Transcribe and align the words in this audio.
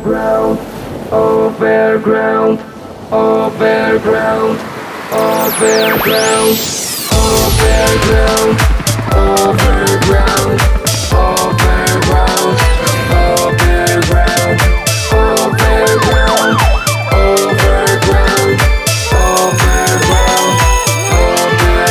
Overground, 0.00 0.58
overground, 1.12 2.58
overground, 3.12 4.56
overground, 5.12 6.56
overground, 7.12 7.36
overground, 7.52 8.56
overground, 9.12 10.56
overground, 11.52 12.56
overground, 13.92 14.56
overground, 15.12 16.56
overground, 17.12 18.56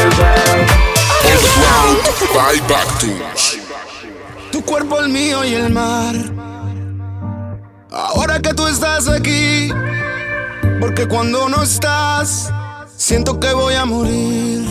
overground. 0.02 0.68
Underground 1.30 1.98
by 2.34 2.58
Bactus. 2.68 3.60
Tu 4.52 4.66
cuerpo, 4.66 5.00
el 5.00 5.10
mío 5.10 5.46
y 5.46 5.54
el 5.54 5.70
mar. 5.70 6.39
Que 8.50 8.56
tú 8.56 8.66
estás 8.66 9.08
aquí, 9.08 9.72
porque 10.80 11.08
cuando 11.08 11.48
no 11.50 11.62
estás, 11.62 12.52
siento 12.98 13.40
que 13.40 13.54
voy 13.54 13.76
a 13.76 13.86
morir. 13.86 14.68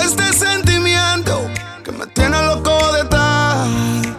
Este 0.00 0.32
sentimiento 0.32 1.40
que 1.82 1.90
me 1.90 2.06
tiene 2.06 2.40
loco 2.46 2.70
de 2.92 3.04
tal, 3.06 4.16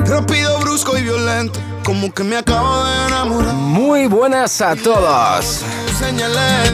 rápido, 0.00 0.58
brusco 0.60 0.98
y 0.98 1.04
violento, 1.04 1.58
como 1.86 2.12
que 2.12 2.22
me 2.22 2.36
acabo 2.36 2.84
de 2.84 3.06
enamorar. 3.06 3.54
Muy 3.54 4.08
buenas 4.08 4.60
a 4.60 4.76
todos. 4.76 5.62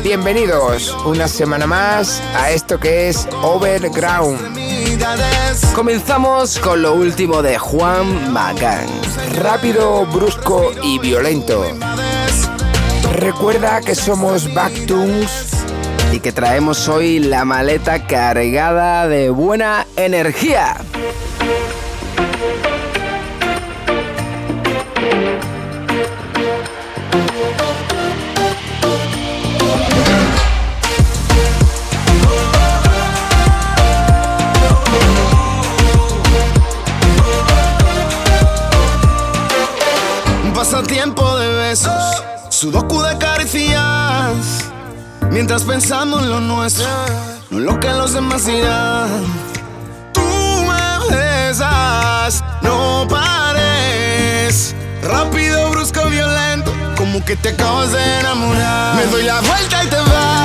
Bienvenidos 0.02 0.92
una 1.04 1.28
semana 1.28 1.68
más 1.68 2.20
a 2.34 2.50
esto 2.50 2.80
que 2.80 3.10
es 3.10 3.28
Overground. 3.42 4.62
Comenzamos 5.74 6.59
con 6.59 6.83
lo 6.83 6.95
último 6.95 7.43
de 7.43 7.59
Juan 7.59 8.33
Magán. 8.33 8.87
Rápido, 9.41 10.06
brusco 10.06 10.70
y 10.83 10.98
violento. 10.98 11.65
Recuerda 13.15 13.80
que 13.80 13.95
somos 13.95 14.52
Backtoons 14.54 15.65
y 16.13 16.21
que 16.21 16.30
traemos 16.30 16.88
hoy 16.88 17.18
la 17.18 17.45
maleta 17.45 18.07
cargada 18.07 19.09
de 19.09 19.30
buena 19.30 19.87
energía. 19.96 20.76
Besos, 41.73 42.23
sudoku 42.51 43.01
de 43.01 43.16
caricias. 43.16 44.34
Mientras 45.30 45.62
pensamos 45.62 46.23
en 46.23 46.29
lo 46.29 46.40
nuestro, 46.40 46.87
no 47.51 47.59
en 47.59 47.64
lo 47.64 47.80
que 47.80 47.88
los 47.88 48.12
demás 48.12 48.45
dirán. 48.45 49.24
Tú 50.12 50.20
me 50.20 51.16
besas, 51.16 52.45
no 52.60 53.06
pares. 53.09 54.74
Rápido, 55.02 55.70
brusco, 55.70 56.04
violento, 56.10 56.70
como 56.95 57.24
que 57.24 57.37
te 57.37 57.48
acabas 57.48 57.90
de 57.90 58.20
enamorar. 58.20 58.96
Me 58.96 59.07
doy 59.07 59.23
la 59.23 59.40
vuelta 59.40 59.84
y 59.84 59.86
te 59.86 59.96
vas. 59.96 60.41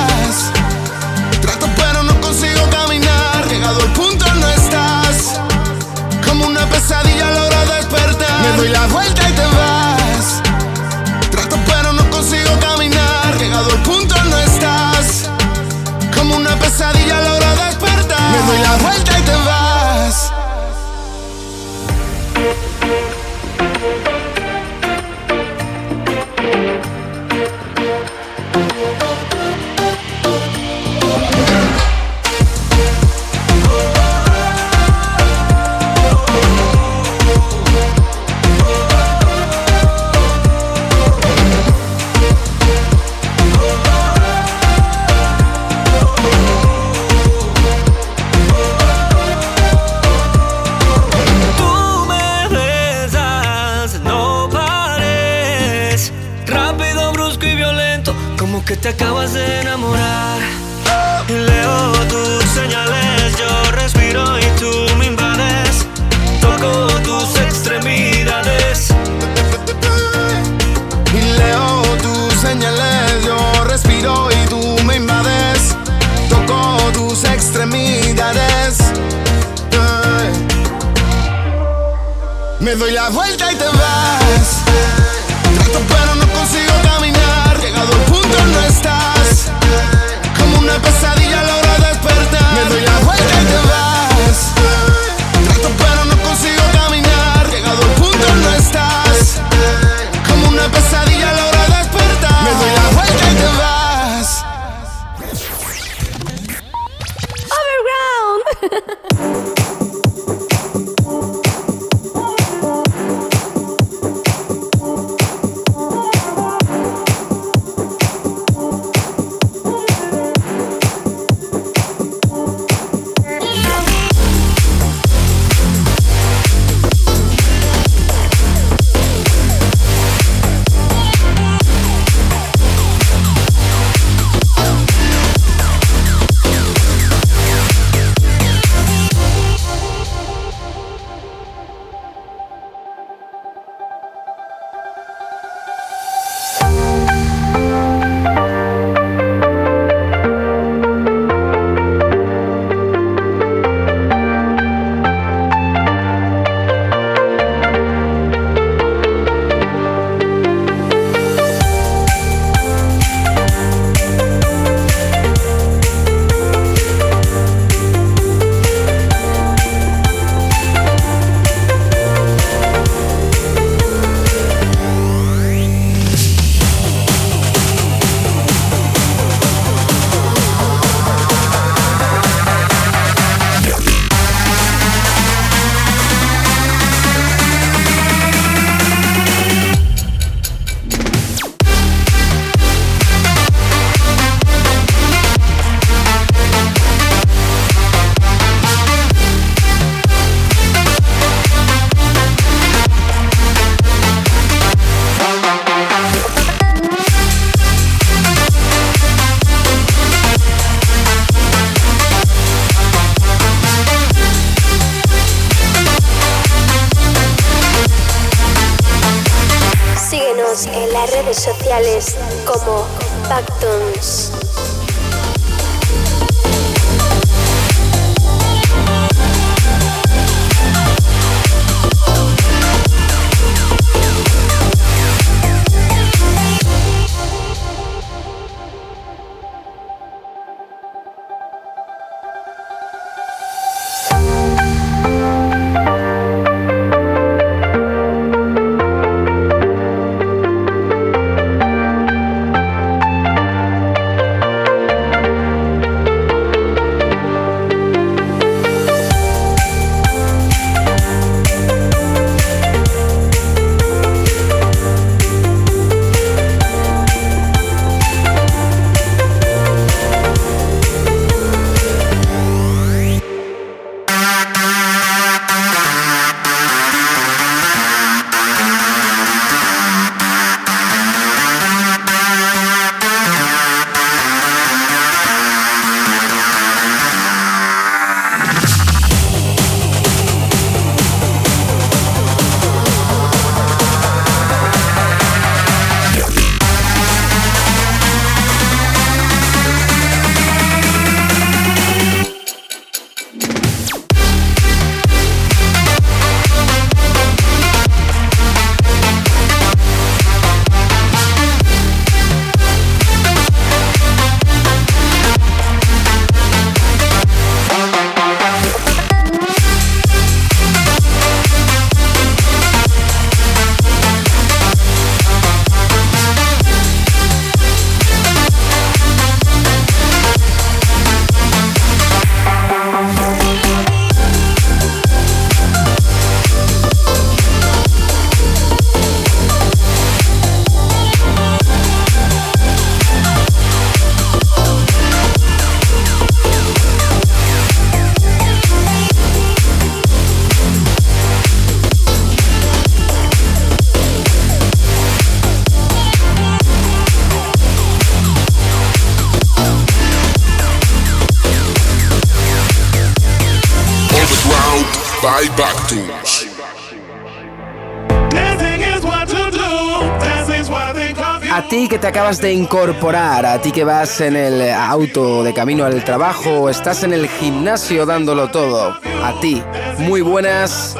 Que 371.88 371.98
te 371.98 372.06
acabas 372.06 372.40
de 372.40 372.52
incorporar, 372.52 373.46
a 373.46 373.60
ti 373.60 373.72
que 373.72 373.82
vas 373.82 374.20
en 374.20 374.36
el 374.36 374.70
auto 374.72 375.42
de 375.42 375.54
camino 375.54 375.84
al 375.84 376.04
trabajo 376.04 376.50
o 376.50 376.68
estás 376.68 377.02
en 377.02 377.14
el 377.14 377.28
gimnasio 377.28 378.04
dándolo 378.04 378.50
todo, 378.50 378.98
a 379.22 379.40
ti, 379.40 379.62
muy 379.98 380.20
buenas 380.20 380.96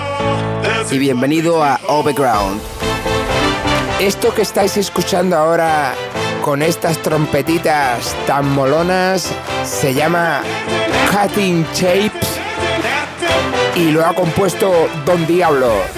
y 0.91 0.99
bienvenido 0.99 1.63
a 1.63 1.79
Overground. 1.89 2.61
Esto 4.01 4.33
que 4.35 4.43
estáis 4.43 4.77
escuchando 4.79 5.37
ahora 5.37 5.95
con 6.43 6.63
estas 6.63 6.97
trompetitas 6.99 8.17
tan 8.27 8.49
molonas 8.55 9.31
se 9.65 9.93
llama 9.93 10.41
Cutting 11.11 11.67
Shapes 11.75 12.38
y 13.79 13.93
lo 13.93 14.05
ha 14.05 14.13
compuesto 14.13 14.89
Don 15.07 15.27
Diablo. 15.27 15.98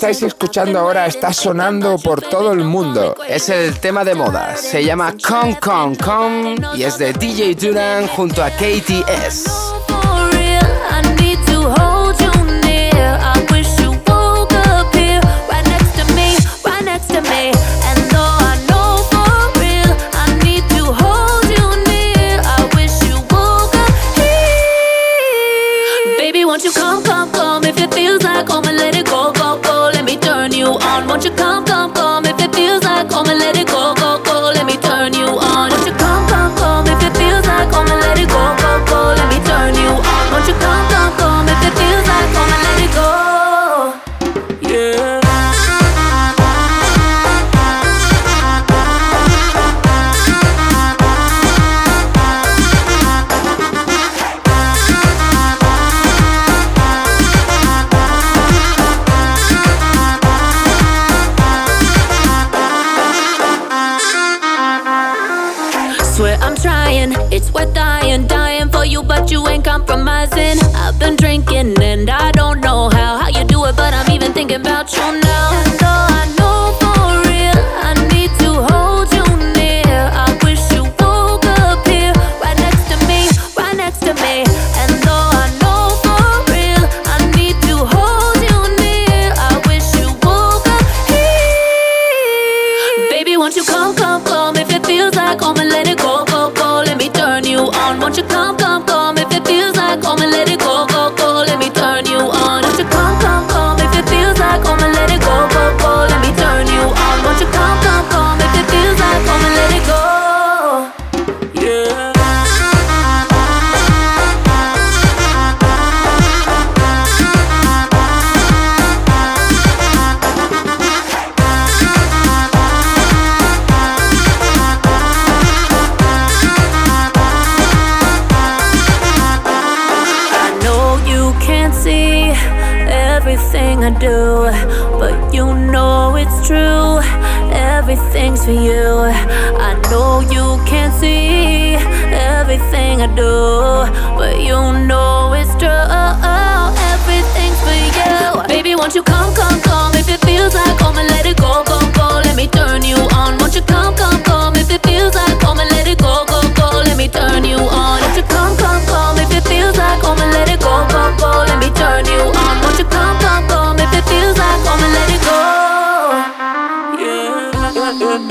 Estáis 0.00 0.22
escuchando 0.22 0.78
ahora 0.78 1.04
está 1.04 1.30
sonando 1.30 1.98
por 1.98 2.22
todo 2.22 2.54
el 2.54 2.64
mundo. 2.64 3.14
Es 3.28 3.50
el 3.50 3.78
tema 3.80 4.02
de 4.02 4.14
moda. 4.14 4.56
Se 4.56 4.82
llama 4.82 5.14
Come 5.22 5.60
Come 5.60 5.98
Come 5.98 6.56
y 6.74 6.84
es 6.84 6.96
de 6.96 7.12
DJ 7.12 7.54
Duran 7.54 8.06
junto 8.06 8.42
a 8.42 8.48
KTS. 8.48 9.59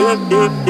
Yeah. 0.09 0.68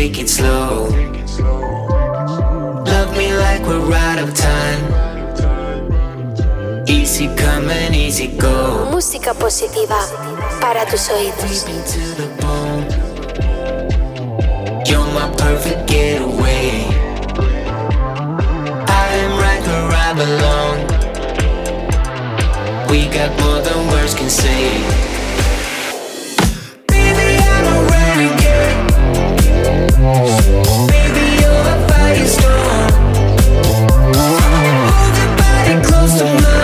Take 0.00 0.18
it 0.18 0.30
slow. 0.30 0.88
Love 2.92 3.10
me 3.18 3.28
like 3.44 3.60
we're 3.68 3.92
out 3.92 4.18
of 4.18 4.32
time. 4.34 4.82
Easy 6.88 7.26
come 7.36 7.68
and 7.68 7.94
easy 7.94 8.28
go. 8.38 8.88
Música 8.90 9.34
positiva 9.34 10.00
para 10.58 10.86
tus 10.86 11.10
oídos. 11.10 11.66
Deep 11.66 11.74
into 11.76 12.02
the 12.20 12.28
bone. 12.40 12.86
You're 14.88 15.10
my 15.18 15.28
perfect 15.36 15.86
getaway. 15.86 16.70
I 19.02 19.06
am 19.24 19.32
right 19.44 19.62
where 19.68 19.92
I 20.08 20.10
belong. 20.22 20.76
We 22.90 23.00
got 23.16 23.30
more 23.42 23.60
than 23.66 23.78
words 23.92 24.14
can 24.14 24.30
say. 24.30 24.64
Baby, 26.88 27.36
I'm 27.54 27.66
a 27.74 27.78
renegade. 27.92 28.89
Baby, 30.00 31.42
you're 31.42 31.52
a 31.52 31.76
firestorm. 31.86 32.90
Your 35.18 35.36
body 35.36 35.74
close 35.86 36.18
to 36.18 36.24
mine. 36.24 36.59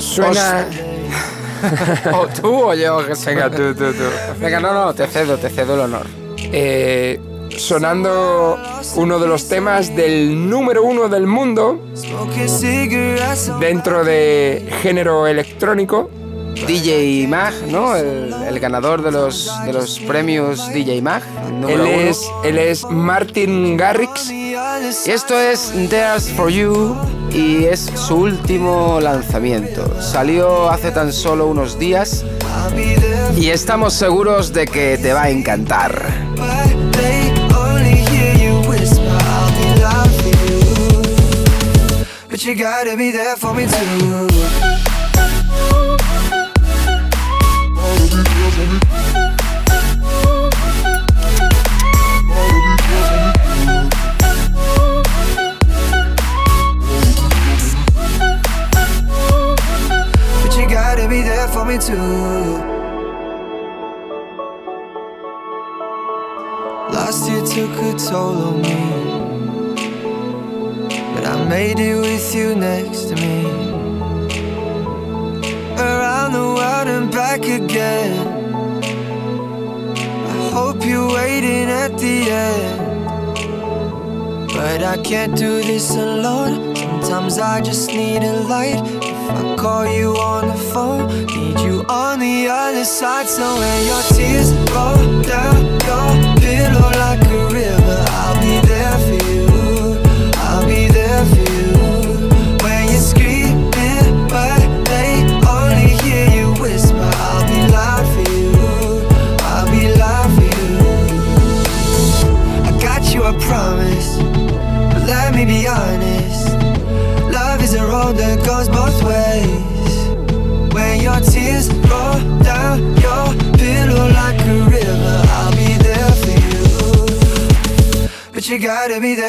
Suena. 0.00 0.66
O 2.12 2.26
tú 2.26 2.70
o 2.70 2.74
yo, 2.74 2.98
Jesús. 3.04 3.26
Venga, 3.26 3.48
tú, 3.48 3.74
tú, 3.74 3.92
tú. 3.92 4.04
Venga, 4.40 4.58
no, 4.58 4.72
no, 4.72 4.94
te 4.94 5.06
cedo, 5.06 5.38
te 5.38 5.48
cedo 5.48 5.74
el 5.74 5.80
honor. 5.80 6.06
Eh, 6.36 7.20
sonando 7.56 8.58
uno 8.96 9.18
de 9.18 9.28
los 9.28 9.48
temas 9.48 9.94
del 9.94 10.48
número 10.48 10.82
uno 10.82 11.08
del 11.08 11.26
mundo 11.26 11.80
dentro 13.60 14.04
de 14.04 14.68
género 14.82 15.26
electrónico. 15.26 16.10
DJ 16.66 17.26
Mag, 17.28 17.54
¿no? 17.68 17.96
El, 17.96 18.32
el 18.46 18.60
ganador 18.60 19.02
de 19.02 19.10
los, 19.10 19.50
de 19.64 19.72
los 19.72 19.98
premios 20.00 20.68
DJ 20.72 21.00
Mag. 21.00 21.22
Él 21.66 21.80
es, 21.86 22.28
él 22.44 22.58
es 22.58 22.84
Martin 22.90 23.76
Garrix. 23.76 24.30
Y 24.30 24.54
esto 25.10 25.38
es 25.38 25.72
There's 25.88 26.30
for 26.30 26.50
You 26.50 26.94
y 27.34 27.64
es 27.64 27.90
su 27.94 28.16
último 28.16 29.00
lanzamiento. 29.00 30.00
Salió 30.00 30.70
hace 30.70 30.90
tan 30.90 31.12
solo 31.12 31.46
unos 31.46 31.78
días 31.78 32.24
y 33.36 33.48
estamos 33.48 33.94
seguros 33.94 34.52
de 34.52 34.66
que 34.66 34.98
te 34.98 35.12
va 35.12 35.24
a 35.24 35.30
encantar. 35.30 36.06
Too. 61.86 62.62
Last 66.94 67.28
year 67.28 67.42
took 67.44 67.74
a 67.88 67.92
toll 67.98 68.38
on 68.48 68.62
me. 68.62 68.82
But 71.14 71.24
I 71.26 71.44
made 71.48 71.80
it 71.80 71.96
with 71.96 72.34
you 72.34 72.54
next 72.54 73.08
to 73.08 73.14
me. 73.16 73.46
Around 75.76 76.32
the 76.34 76.46
world 76.56 76.88
and 76.94 77.10
back 77.10 77.40
again. 77.40 78.12
I 80.34 80.50
hope 80.54 80.84
you're 80.84 81.12
waiting 81.12 81.68
at 81.68 81.98
the 81.98 82.30
end. 82.30 82.78
But 84.54 84.82
I 84.84 84.96
can't 85.02 85.36
do 85.36 85.62
this 85.62 85.90
alone. 85.96 86.76
Sometimes 86.76 87.38
I 87.38 87.60
just 87.60 87.88
need 87.88 88.22
a 88.22 88.34
light. 88.54 88.80
If 89.02 89.30
I 89.30 89.56
call 89.56 89.84
you 89.86 90.16
on 90.16 90.46
the 90.48 90.60
phone, 90.72 91.08
you 91.64 91.84
on 91.88 92.18
the 92.18 92.48
other 92.48 92.84
side. 92.84 93.28
So 93.28 93.58
when 93.58 93.86
your 93.86 94.02
tears 94.14 94.52
roll 94.74 95.22
down 95.22 95.56
your 95.88 96.36
pillow 96.40 96.90
like 97.02 97.21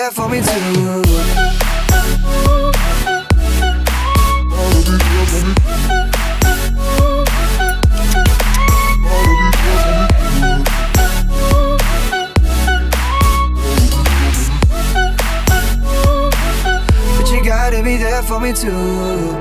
there 0.04 0.12
for 0.12 0.28
me 0.28 0.42
too. 0.42 1.02
But 17.18 17.32
you 17.32 17.44
gotta 17.46 17.82
be 17.82 17.96
there 17.96 18.24
for 18.24 18.42
me 18.42 18.52
too. 18.52 19.33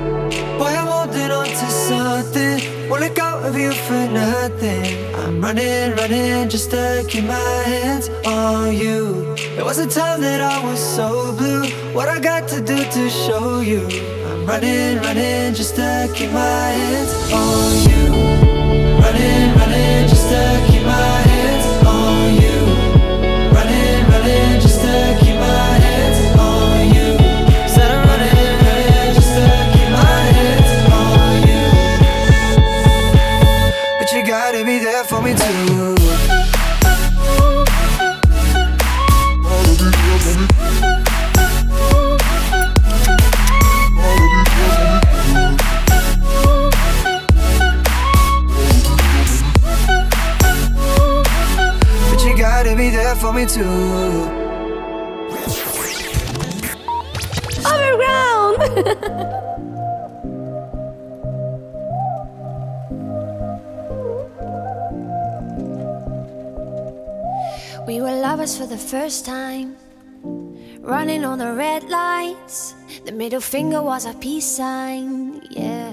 A 9.82 9.86
time 9.88 10.20
that 10.20 10.40
I 10.40 10.64
was 10.64 10.78
so 10.78 11.34
blue. 11.36 11.66
What 11.92 12.08
I 12.08 12.20
got 12.20 12.48
to 12.48 12.60
do 12.60 12.76
to 12.84 13.10
show 13.10 13.60
you? 13.60 13.82
I'm 14.26 14.46
running, 14.46 14.98
running 14.98 15.54
just 15.54 15.74
to 15.76 16.08
keep 16.14 16.30
my 16.30 16.66
hands 16.80 17.12
on 17.32 17.72
you. 17.90 18.04
Running, 19.02 19.58
running 19.58 20.08
just 20.08 20.28
to 20.30 20.71
We 67.84 68.00
were 68.00 68.14
lovers 68.14 68.56
for 68.56 68.66
the 68.66 68.78
first 68.78 69.26
time, 69.26 69.76
running 70.80 71.24
on 71.24 71.38
the 71.38 71.52
red 71.52 71.82
lights. 71.90 72.74
The 73.04 73.10
middle 73.10 73.40
finger 73.40 73.82
was 73.82 74.06
a 74.06 74.14
peace 74.14 74.46
sign, 74.46 75.42
yeah. 75.50 75.92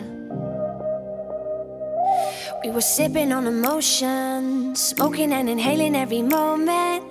We 2.64 2.70
were 2.70 2.82
sipping 2.82 3.32
on 3.32 3.48
emotion, 3.48 4.76
smoking 4.76 5.34
and 5.34 5.50
inhaling 5.50 5.96
every 5.96 6.22
moment. 6.22 7.06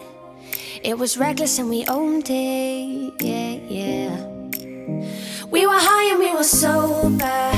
It 0.84 0.96
was 0.96 1.18
reckless 1.18 1.58
and 1.58 1.68
we 1.68 1.84
owned 1.86 2.30
it, 2.30 3.14
yeah, 3.20 3.58
yeah. 3.68 4.26
We 5.50 5.66
were 5.66 5.80
high 5.90 6.12
and 6.12 6.20
we 6.20 6.32
were 6.34 6.44
sober. 6.44 7.57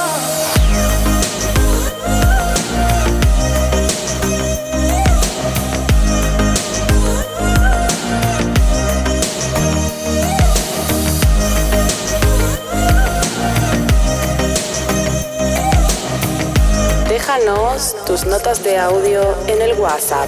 Déjanos 17.31 17.95
tus 18.05 18.25
notas 18.25 18.61
de 18.61 18.77
audio 18.77 19.21
en 19.47 19.61
el 19.61 19.79
WhatsApp. 19.79 20.27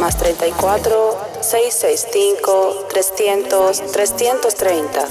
Más 0.00 0.16
34 0.16 1.16
665 1.40 2.88
300 2.92 3.92
330. 3.92 5.06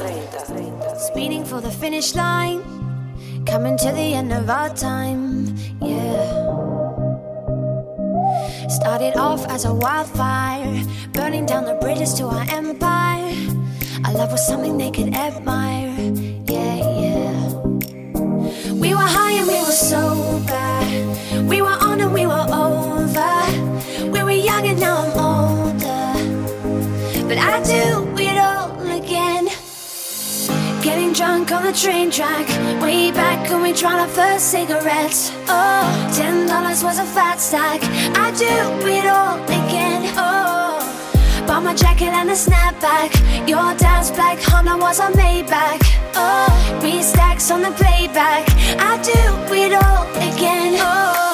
Speeding 0.99 1.45
for 1.45 1.61
the 1.61 1.71
finish 1.71 2.13
line, 2.13 2.61
coming 3.45 3.77
to 3.77 3.93
the 3.93 4.15
end 4.15 4.33
of 4.33 4.49
our 4.49 4.69
time, 4.75 5.55
yeah. 5.79 6.27
Started 8.67 9.15
off 9.15 9.45
as 9.47 9.63
a 9.63 9.73
wildfire, 9.73 10.83
burning 11.13 11.45
down 11.45 11.63
the 11.63 11.75
bridges 11.79 12.13
to 12.15 12.25
our 12.25 12.45
empire. 12.49 13.31
Our 14.05 14.13
love 14.13 14.33
was 14.33 14.45
something 14.45 14.77
they 14.77 14.91
could 14.91 15.13
admire, 15.15 15.95
yeah. 16.47 16.92
We 18.83 18.93
were 18.93 18.99
high 19.17 19.31
and 19.39 19.47
we 19.47 19.59
were 19.61 19.71
sober, 19.71 21.43
we 21.47 21.61
were 21.61 21.77
on 21.89 22.01
and 22.01 22.13
we 22.13 22.25
were 22.27 22.47
over. 22.51 24.11
We 24.11 24.21
were 24.21 24.31
young 24.31 24.67
and 24.67 24.77
now 24.77 24.97
I'm 25.05 25.17
older, 25.31 26.13
but 27.29 27.37
I 27.37 27.63
do 27.63 28.13
it 28.21 28.37
all 28.37 28.75
again. 28.91 29.47
Getting 30.83 31.13
drunk 31.13 31.53
on 31.53 31.63
the 31.63 31.71
train 31.71 32.11
track. 32.11 32.45
Way 32.81 33.11
back 33.11 33.49
when 33.49 33.61
we 33.61 33.71
tried 33.71 33.99
our 34.01 34.07
first 34.09 34.51
cigarettes. 34.51 35.31
Oh, 35.47 36.11
ten 36.13 36.45
dollars 36.47 36.83
was 36.83 36.99
a 36.99 37.05
fat 37.05 37.39
stack. 37.39 37.81
I 38.17 38.31
do 38.31 38.53
it 38.85 39.05
all 39.05 39.41
again. 39.45 40.11
Oh, 40.17 40.62
bought 41.53 41.63
my 41.63 41.75
jacket 41.75 42.13
and 42.19 42.29
a 42.31 42.33
snapback. 42.33 43.11
Your 43.47 43.75
dad's 43.77 44.09
black 44.09 44.39
Honda 44.41 44.75
was 44.75 44.99
a 44.99 45.09
Maybach. 45.19 45.83
Oh, 46.15 46.79
three 46.81 47.03
stacks 47.03 47.51
on 47.51 47.61
the 47.61 47.71
playback. 47.71 48.43
I 48.79 48.91
do 49.03 49.19
it 49.53 49.73
all 49.73 50.03
again. 50.31 50.79
Oh. 50.79 51.32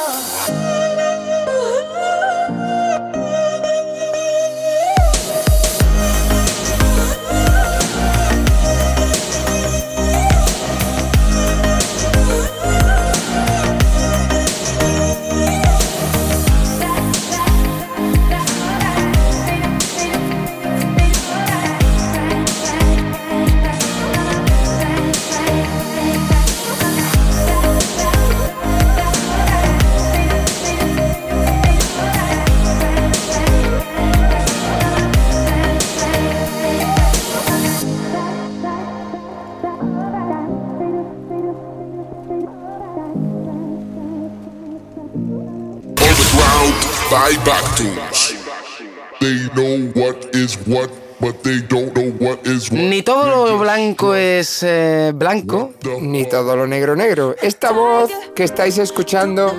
Ni 52.72 53.04
todo 53.04 53.46
lo 53.46 53.60
blanco 53.60 54.16
es 54.16 54.64
eh, 54.64 55.12
blanco. 55.14 55.74
Ni 56.02 56.26
todo 56.26 56.56
lo 56.56 56.66
negro 56.66 56.96
negro. 56.96 57.36
Esta 57.40 57.72
voz 57.72 58.10
que 58.36 58.44
estáis 58.46 58.80
escuchando, 58.80 59.56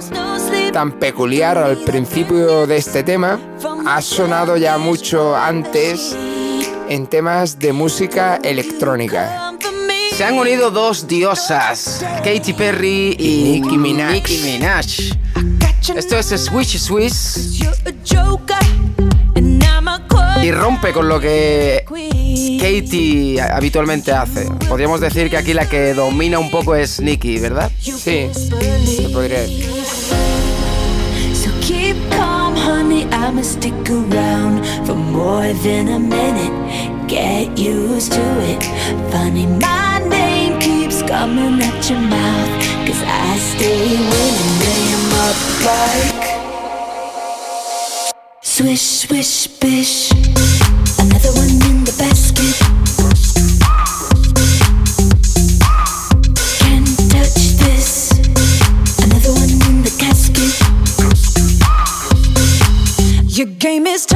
tan 0.72 0.98
peculiar 0.98 1.58
al 1.58 1.76
principio 1.76 2.66
de 2.66 2.76
este 2.76 3.04
tema, 3.04 3.38
ha 3.86 4.02
sonado 4.02 4.56
ya 4.56 4.76
mucho 4.76 5.36
antes 5.36 6.16
en 6.88 7.06
temas 7.06 7.60
de 7.60 7.72
música 7.72 8.40
electrónica. 8.42 9.54
Se 10.12 10.24
han 10.24 10.38
unido 10.38 10.72
dos 10.72 11.06
diosas, 11.06 12.04
Katy 12.24 12.52
Perry 12.52 13.14
y, 13.16 13.22
Y 13.22 13.60
Nicki 13.60 13.78
Minaj. 13.78 14.12
Nicki 14.12 14.38
Minaj. 14.38 15.49
Esto 15.88 16.18
es 16.18 16.26
Swish 16.26 16.78
Swish 16.78 17.62
y 20.42 20.52
rompe 20.52 20.92
con 20.92 21.08
lo 21.08 21.20
que 21.20 21.84
Katy 22.60 23.38
habitualmente 23.38 24.12
hace. 24.12 24.46
Podríamos 24.68 25.00
decir 25.00 25.30
que 25.30 25.36
aquí 25.36 25.54
la 25.54 25.68
que 25.68 25.94
domina 25.94 26.38
un 26.38 26.50
poco 26.50 26.74
es 26.74 27.00
Nicki, 27.00 27.38
¿verdad? 27.38 27.70
Sí, 27.80 28.28
se 28.34 29.08
podría 29.10 29.40
decir. 29.40 29.68
Coming 41.10 41.60
at 41.60 41.90
your 41.90 41.98
mouth. 41.98 42.52
Cause 42.86 43.02
I 43.04 43.36
stay 43.50 43.98
winning. 44.10 44.58
Name 44.62 45.12
up 45.26 45.38
like. 45.66 46.24
Swish, 48.42 48.86
swish, 49.02 49.48
bish. 49.58 50.12
Another 51.02 51.32
one 51.42 51.50
in 51.68 51.82
the 51.82 51.94
basket. 51.98 52.54
Can't 56.60 56.94
touch 57.10 57.40
this. 57.58 57.90
Another 59.04 59.32
one 59.42 59.50
in 59.68 59.82
the 59.82 59.92
casket. 59.98 60.54
Your 63.36 63.48
game 63.58 63.86
is 63.88 64.06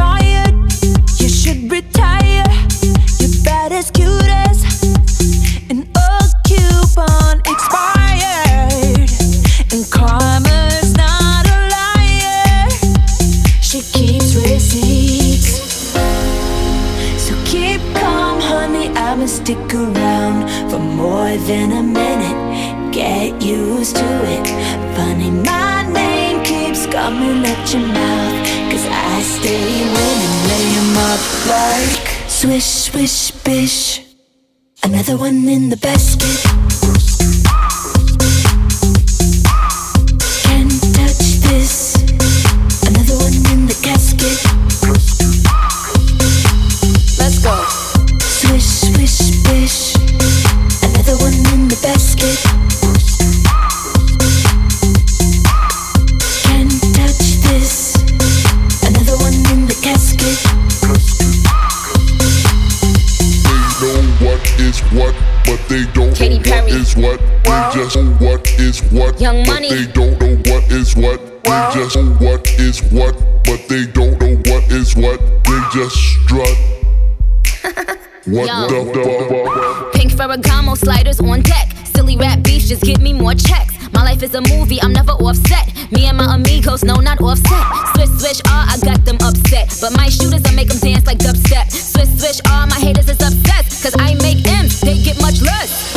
just 82.64 82.83
give 82.83 83.00
me 83.00 83.12
more 83.12 83.35
checks. 83.35 83.74
My 83.92 84.03
life 84.03 84.22
is 84.22 84.35
a 84.35 84.40
movie, 84.40 84.81
I'm 84.81 84.92
never 84.92 85.12
offset. 85.12 85.66
Me 85.92 86.07
and 86.07 86.16
my 86.16 86.35
amigos, 86.35 86.83
no, 86.85 86.96
not 86.96 87.20
offset. 87.20 87.64
Swish, 87.94 88.09
swish, 88.20 88.40
ah, 88.46 88.72
I 88.72 88.79
got 88.85 89.05
them 89.05 89.18
upset. 89.20 89.77
But 89.81 89.96
my 89.96 90.09
shooters, 90.09 90.42
I 90.46 90.53
make 90.55 90.68
them 90.68 90.79
dance 90.79 91.07
like 91.07 91.18
dubstep. 91.18 91.70
Swish, 91.70 92.09
swish, 92.18 92.40
ah, 92.46 92.66
my 92.68 92.79
haters 92.79 93.09
is 93.09 93.20
upset. 93.20 93.64
Cause 93.83 93.94
I 93.98 94.14
make 94.14 94.38
them 94.44 94.66
they 94.83 95.03
get 95.03 95.20
much 95.20 95.42
less. 95.42 95.92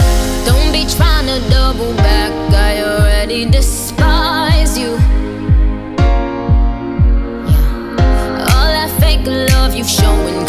Don't 0.46 0.72
be 0.72 0.86
trying 0.86 1.28
to 1.28 1.40
double 1.50 1.94
back, 1.96 2.32
I 2.54 2.84
already 2.84 3.46
despise 3.46 4.78
you. 4.78 4.92
All 8.52 8.68
that 8.76 8.94
fake 9.00 9.26
love 9.26 9.74
you've 9.74 9.90
shown 9.90 10.47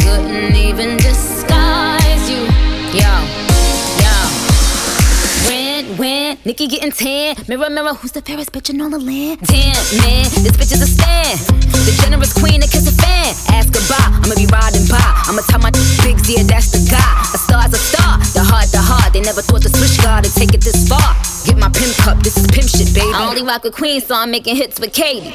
Nikki 6.59 6.75
getting 6.75 6.91
tan. 6.91 7.37
Mirror, 7.47 7.71
mirror, 7.71 7.95
who's 7.95 8.11
the 8.11 8.21
fairest 8.21 8.51
bitch 8.51 8.69
in 8.69 8.81
all 8.81 8.91
the 8.91 8.99
land? 8.99 9.39
Tan, 9.47 9.79
man, 10.03 10.27
this 10.43 10.59
bitch 10.59 10.75
is 10.75 10.83
a 10.83 10.91
stan. 10.91 11.39
The 11.87 11.95
generous 12.03 12.33
queen 12.35 12.59
that 12.59 12.71
kiss 12.75 12.91
a 12.91 12.95
fan. 12.99 13.31
Ask 13.55 13.71
a 13.79 13.83
by, 13.87 14.03
I'ma 14.27 14.35
be 14.35 14.51
riding 14.51 14.83
by. 14.91 14.99
I'ma 15.31 15.47
tell 15.47 15.63
my 15.63 15.71
big 16.03 16.19
yeah, 16.27 16.43
that's 16.43 16.75
the 16.75 16.83
guy. 16.91 16.99
A 17.31 17.39
star's 17.39 17.71
a 17.71 17.79
star, 17.79 18.19
the 18.35 18.43
heart, 18.43 18.75
the 18.75 18.83
heart. 18.83 19.13
They 19.13 19.21
never 19.21 19.39
thought 19.39 19.63
the 19.63 19.71
switch 19.71 20.03
guard 20.03 20.27
would 20.27 20.35
take 20.35 20.51
it 20.51 20.59
this 20.61 20.89
far. 20.91 21.15
Get 21.47 21.63
my 21.63 21.71
pimp 21.71 21.95
cup, 22.03 22.19
this 22.27 22.35
is 22.35 22.51
pimp 22.51 22.67
shit, 22.67 22.91
baby. 22.91 23.07
I 23.15 23.31
only 23.31 23.47
rock 23.47 23.63
with 23.63 23.79
queens, 23.79 24.07
so 24.07 24.17
I'm 24.17 24.33
making 24.33 24.57
hits 24.57 24.81
with 24.81 24.93
Katie. 24.93 25.31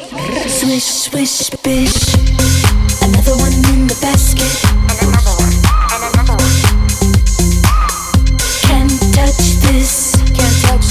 Swish, 0.52 1.08
swish, 1.08 1.56
bitch. 1.64 2.20
Another 3.00 3.40
one 3.40 3.56
in 3.72 3.88
the 3.88 3.96
basket. 4.04 4.52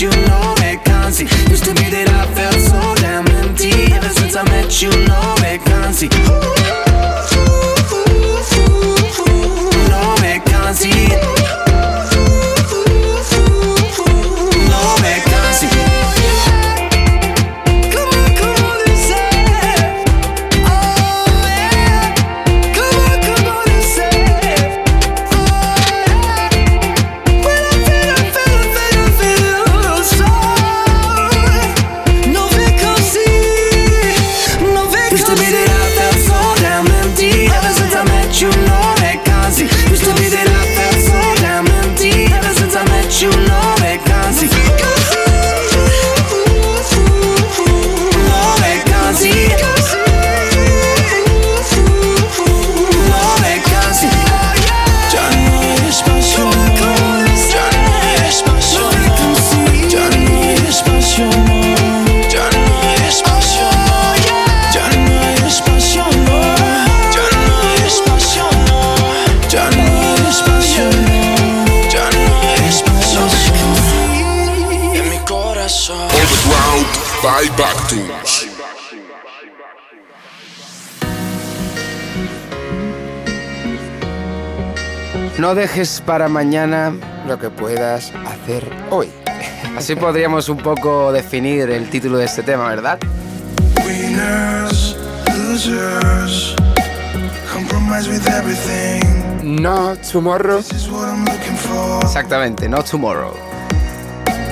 you 0.00 0.10
know 0.10 0.45
No 85.46 85.54
dejes 85.54 86.02
para 86.04 86.26
mañana 86.26 86.92
lo 87.28 87.38
que 87.38 87.50
puedas 87.50 88.12
hacer 88.26 88.68
hoy. 88.90 89.08
Así 89.78 89.94
podríamos 89.94 90.48
un 90.48 90.56
poco 90.56 91.12
definir 91.12 91.70
el 91.70 91.88
título 91.88 92.18
de 92.18 92.24
este 92.24 92.42
tema, 92.42 92.66
¿verdad? 92.66 92.98
Winners, 93.86 94.96
losers, 95.38 96.56
compromise 97.54 98.10
with 98.10 98.26
everything. 98.26 99.62
No 99.62 99.94
tomorrow. 100.10 100.64
Exactamente, 102.02 102.68
no 102.68 102.82
tomorrow. 102.82 103.32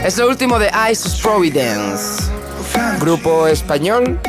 Es 0.05 0.17
lo 0.17 0.29
último 0.29 0.61
de 0.61 0.71
Ice 0.93 1.09
Providence, 1.21 2.23
grupo 3.01 3.49
español, 3.49 4.21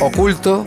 oculto, 0.00 0.66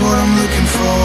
what 0.00 0.18
I'm 0.18 0.36
looking 0.42 0.66
for. 0.66 0.95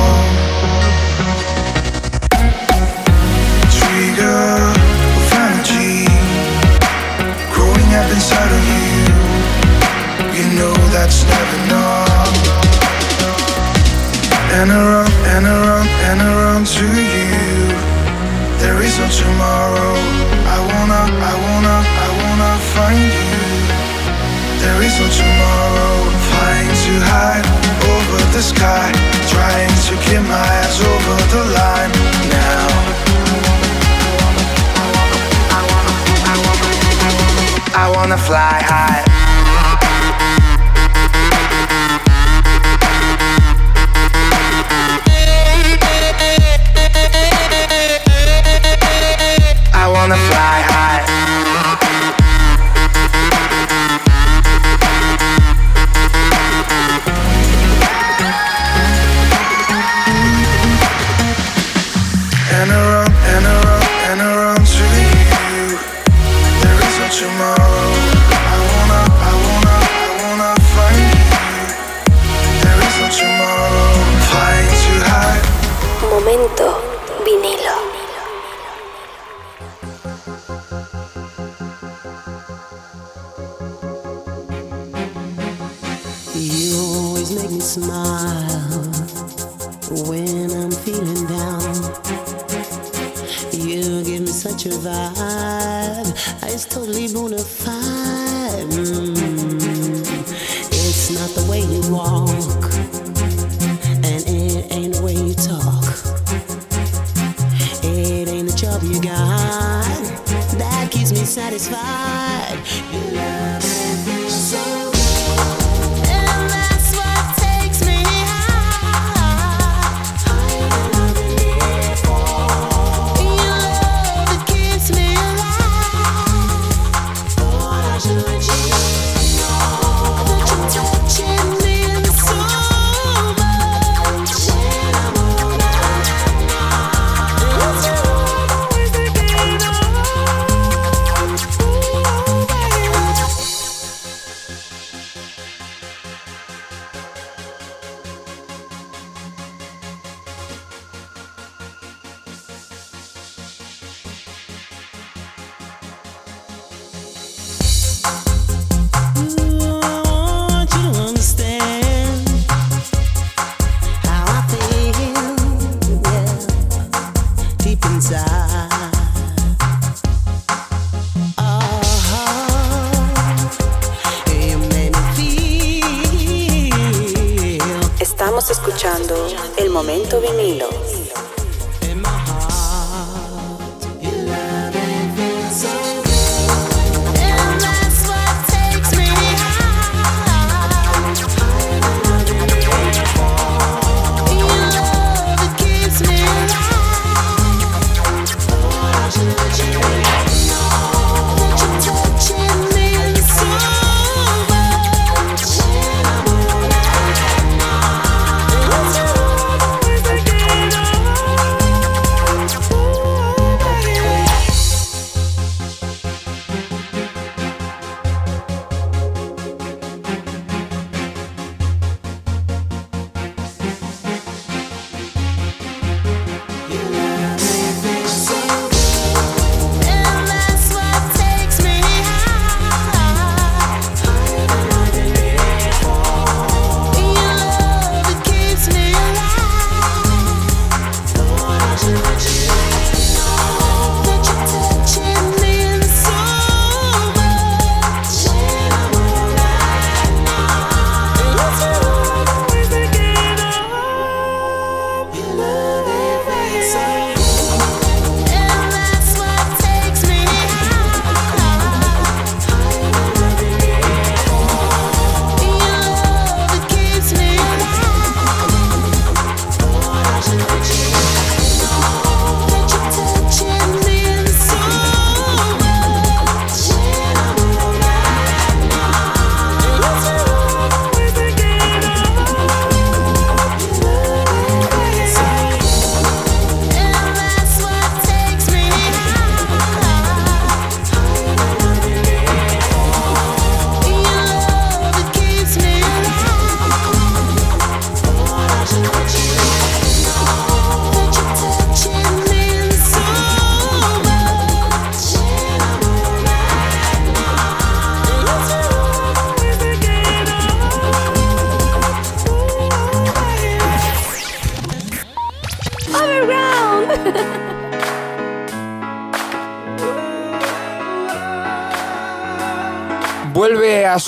Momento 179.81 180.21
vinilo. 180.21 181.00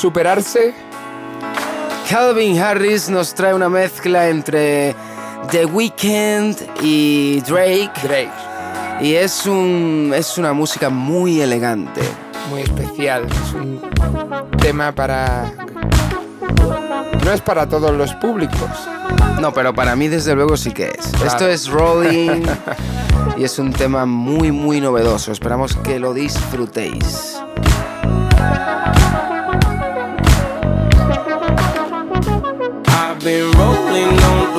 Superarse? 0.03 0.73
Calvin 2.09 2.59
Harris 2.59 3.09
nos 3.09 3.33
trae 3.33 3.53
una 3.53 3.69
mezcla 3.69 4.27
entre 4.27 4.93
The 5.49 5.65
Weeknd 5.65 6.57
y 6.81 7.39
Drake. 7.47 7.93
Drake. 8.03 8.29
Y 8.99 9.13
es, 9.13 9.45
un, 9.45 10.11
es 10.13 10.37
una 10.37 10.51
música 10.51 10.89
muy 10.89 11.39
elegante. 11.39 12.01
Muy 12.49 12.63
especial. 12.63 13.27
Es 13.31 13.53
un 13.53 13.79
tema 14.59 14.91
para... 14.91 15.53
No 17.23 17.31
es 17.31 17.39
para 17.39 17.69
todos 17.69 17.95
los 17.95 18.13
públicos. 18.15 18.59
No, 19.39 19.53
pero 19.53 19.73
para 19.73 19.95
mí 19.95 20.09
desde 20.09 20.35
luego 20.35 20.57
sí 20.57 20.73
que 20.73 20.87
es. 20.87 21.07
Claro. 21.11 21.27
Esto 21.27 21.47
es 21.47 21.69
Rolling 21.69 22.43
y 23.37 23.45
es 23.45 23.57
un 23.57 23.71
tema 23.71 24.05
muy 24.05 24.51
muy 24.51 24.81
novedoso. 24.81 25.31
Esperamos 25.31 25.77
que 25.77 25.97
lo 25.97 26.13
disfrutéis. 26.13 27.32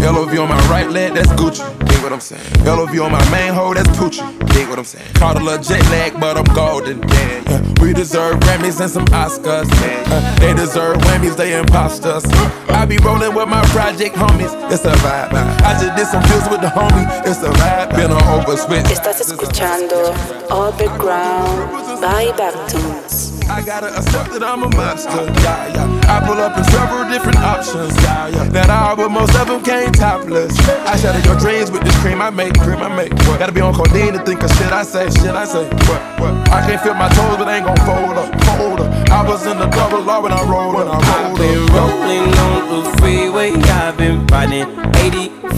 Yeah, 0.00 0.10
LOV 0.10 0.38
on 0.38 0.48
my 0.48 0.58
right 0.68 0.88
leg, 0.90 1.14
that's 1.14 1.28
Gucci. 1.30 1.62
Dig 1.88 2.02
what 2.02 2.12
I'm 2.12 2.20
saying? 2.20 2.42
LOV 2.64 2.98
on 3.00 3.12
my 3.12 3.30
main 3.30 3.52
hoe, 3.52 3.74
that's 3.74 3.88
Poochie. 3.90 4.24
Dig 4.52 4.68
what 4.68 4.78
I'm 4.78 4.84
saying? 4.84 5.04
Caught 5.14 5.36
a 5.36 5.44
little 5.44 5.62
jet 5.62 5.82
lag, 5.90 6.18
but 6.18 6.36
I'm 6.38 6.44
golden. 6.54 6.98
Yeah, 7.08 7.42
yeah. 7.48 7.82
We 7.82 7.92
deserve 7.92 8.40
Grammys 8.40 8.80
and 8.80 8.90
some 8.90 9.04
Oscars. 9.06 9.68
Uh, 9.70 10.38
they 10.38 10.54
deserve 10.54 10.96
whammies, 10.98 11.36
they 11.36 11.58
imposters. 11.58 12.24
I 12.70 12.86
be 12.86 12.96
rolling 12.98 13.34
with 13.34 13.48
my 13.48 13.62
project 13.66 14.16
homies. 14.16 14.52
It's 14.72 14.84
a 14.84 14.92
vibe. 15.04 15.32
I 15.34 15.72
just 15.80 15.96
did 15.96 16.06
some 16.06 16.22
deals 16.24 16.48
with 16.48 16.60
the 16.62 16.68
homie. 16.68 17.06
It's 17.26 17.42
a 17.42 17.50
vibe. 17.50 17.96
Been 17.96 18.10
on 18.10 18.22
over. 18.40 18.56
Estás 18.56 19.20
escuchando 19.20 20.14
Overground 20.50 22.00
by 22.00 22.32
Backtons. 22.36 23.29
I 23.50 23.62
gotta 23.66 23.90
accept 23.98 24.30
that 24.30 24.44
I'm 24.46 24.62
a 24.62 24.70
monster. 24.78 25.10
Yeah, 25.42 25.74
yeah. 25.74 26.06
I 26.06 26.22
pull 26.22 26.38
up 26.38 26.56
in 26.56 26.62
several 26.70 27.02
different 27.10 27.38
options. 27.42 27.90
Yeah, 27.98 28.28
yeah. 28.30 28.44
That 28.54 28.70
all, 28.70 28.94
but 28.94 29.10
most 29.10 29.34
of 29.34 29.48
them 29.48 29.60
came 29.66 29.90
topless. 29.90 30.54
I 30.86 30.94
shatter 30.96 31.18
your 31.26 31.34
dreams 31.34 31.68
with 31.70 31.82
this 31.82 31.96
cream 31.98 32.22
I 32.22 32.30
make, 32.30 32.54
cream 32.62 32.78
I 32.78 32.86
make. 32.94 33.12
What? 33.26 33.42
Gotta 33.42 33.50
be 33.50 33.60
on 33.60 33.74
codeine 33.74 34.14
to 34.14 34.22
think 34.22 34.42
of 34.46 34.54
shit 34.54 34.70
I 34.70 34.84
say, 34.84 35.10
shit 35.10 35.34
I 35.34 35.44
say. 35.44 35.66
What? 35.90 36.02
What? 36.22 36.32
I 36.54 36.62
can't 36.62 36.80
feel 36.80 36.94
my 36.94 37.10
toes, 37.10 37.36
but 37.42 37.50
ain't 37.50 37.66
gon' 37.66 37.76
fold 37.82 38.14
up, 38.14 38.30
fold 38.54 38.80
up. 38.86 38.90
I 39.10 39.26
was 39.26 39.44
in 39.44 39.58
the 39.58 39.66
double 39.66 40.02
law 40.06 40.22
when 40.22 40.30
I 40.32 40.42
rolled, 40.46 40.74
when 40.78 40.86
I 40.86 40.94
rolled 40.94 41.10
I've 41.10 41.36
been 41.36 41.62
up. 41.66 41.74
rolling 41.74 42.30
on 42.46 42.58
the 42.70 42.80
freeway, 43.02 43.50
I've 43.82 43.96
been 43.98 44.26
riding 44.30 44.70
85. 44.94 45.50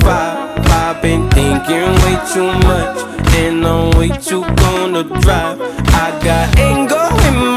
I've 0.73 1.03
been 1.03 1.29
thinking 1.31 1.93
way 2.01 2.17
too 2.33 2.49
much, 2.65 2.97
and 3.37 3.61
I'm 3.67 3.93
way 4.01 4.09
too 4.17 4.41
gonna 4.57 5.05
drive. 5.21 5.61
I 5.93 6.09
got 6.25 6.59
anger 6.59 6.92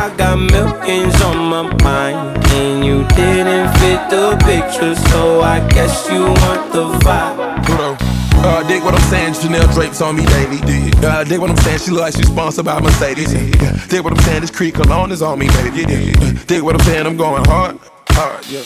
I 0.00 0.08
got 0.16 0.38
millions 0.38 1.20
on 1.20 1.36
my 1.36 1.62
mind, 1.84 2.42
and 2.54 2.82
you 2.82 3.06
didn't 3.08 3.68
fit 3.76 4.00
the 4.08 4.34
picture, 4.46 4.94
so 4.94 5.42
I 5.42 5.60
guess 5.68 6.08
you 6.08 6.22
want 6.24 6.72
the 6.72 6.88
vibe. 7.04 7.66
Pluto. 7.66 7.96
Uh, 8.40 8.66
dig 8.66 8.82
what 8.82 8.94
I'm 8.94 9.10
saying, 9.10 9.34
Chanel 9.34 9.70
drapes 9.74 10.00
on 10.00 10.16
me 10.16 10.24
daily. 10.24 10.56
Uh, 11.04 11.22
dig 11.24 11.38
what 11.38 11.50
I'm 11.50 11.56
saying, 11.58 11.80
she 11.80 11.90
look 11.90 12.00
like 12.00 12.14
she's 12.14 12.28
sponsored 12.28 12.64
by 12.64 12.80
Mercedes. 12.80 13.34
Yeah. 13.34 13.76
Dig 13.88 14.02
what 14.02 14.14
I'm 14.14 14.18
saying, 14.20 14.40
this 14.40 14.50
Creek 14.50 14.76
cologne 14.76 15.12
is 15.12 15.20
on 15.20 15.38
me, 15.38 15.48
baby. 15.48 15.82
Yeah. 15.82 16.32
Dig 16.46 16.62
what 16.62 16.76
I'm 16.76 16.86
saying, 16.86 17.06
I'm 17.06 17.18
going 17.18 17.44
hard. 17.44 17.78
Hard, 18.12 18.46
yeah. 18.48 18.62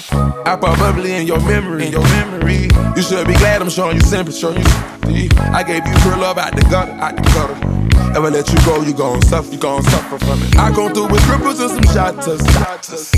I 0.47 0.55
pop 0.55 0.78
bubbly 0.78 1.14
in 1.16 1.26
your 1.26 1.41
memory, 1.41 1.87
in 1.87 1.93
your 1.93 2.05
memory. 2.14 2.70
You 2.95 3.03
should 3.03 3.26
be 3.26 3.35
glad 3.35 3.61
I'm 3.61 3.70
showing 3.70 3.97
you 3.97 4.03
sympathy, 4.03 4.39
showing 4.39 4.59
you 4.59 4.64
sympathy. 4.64 5.37
I 5.41 5.64
gave 5.64 5.85
you 5.85 5.95
pure 6.03 6.16
love 6.16 6.39
out 6.39 6.55
the 6.55 6.62
gutter, 6.70 6.93
out 6.93 7.16
the 7.16 7.22
gutter. 7.22 7.84
Ever 8.14 8.30
let 8.30 8.49
you 8.49 8.59
go, 8.64 8.80
you 8.82 8.95
gon' 8.95 9.20
suffer, 9.22 9.51
you 9.51 9.59
gon' 9.59 9.82
suffer 9.82 10.18
from 10.18 10.42
it. 10.42 10.57
I 10.57 10.70
come 10.70 10.95
through 10.95 11.09
with 11.09 11.20
cripples 11.22 11.59
and 11.59 11.70
some 11.70 11.88
shotters. 11.90 12.42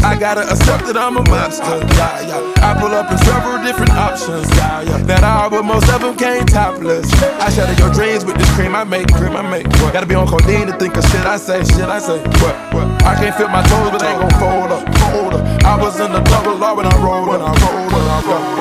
I 0.02 0.18
gotta 0.18 0.42
accept 0.48 0.86
that 0.86 0.96
I'm 0.96 1.16
a 1.16 1.22
monster. 1.28 1.64
Yeah, 2.00 2.32
yeah. 2.32 2.64
I 2.64 2.72
pull 2.80 2.92
up 2.96 3.10
in 3.10 3.18
several 3.18 3.62
different 3.62 3.92
options. 3.92 4.48
Yeah, 4.56 4.82
yeah. 4.82 4.98
That 5.04 5.22
all, 5.22 5.50
but 5.50 5.64
most 5.64 5.88
of 5.92 6.00
them 6.00 6.16
came 6.16 6.46
topless. 6.46 7.12
I 7.40 7.50
shatter 7.50 7.76
your 7.76 7.92
dreams 7.92 8.24
with 8.24 8.36
this 8.36 8.50
cream 8.54 8.74
I 8.74 8.84
make, 8.84 9.12
cream 9.12 9.36
I 9.36 9.42
make. 9.42 9.66
What? 9.84 9.92
Gotta 9.92 10.06
be 10.06 10.14
on 10.14 10.26
codeine 10.26 10.66
to 10.68 10.76
think 10.78 10.96
of 10.96 11.04
shit 11.04 11.26
I 11.26 11.36
say, 11.36 11.60
shit 11.64 11.88
I 11.88 11.98
say. 11.98 12.18
What? 12.40 12.56
What? 12.72 12.86
I 13.04 13.14
can't 13.20 13.36
feel 13.36 13.48
my 13.48 13.62
toes, 13.68 13.90
but 13.92 14.02
ain't 14.02 14.20
gon' 14.20 14.32
fold 14.40 14.72
up, 14.72 14.82
fold 15.12 15.34
up. 15.34 15.44
I 15.64 15.76
was 15.76 16.00
in 16.00 16.10
the 16.10 16.20
double 16.32 16.56
law 16.56 16.74
when 16.74 16.86
I 16.86 16.96
rolled, 17.04 17.28
when 17.28 17.40
I 17.40 17.52
rolled, 17.52 17.92
when 17.92 18.04
I 18.08 18.18
rolled. 18.24 18.56